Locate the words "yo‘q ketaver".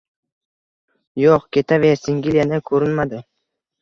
1.23-2.01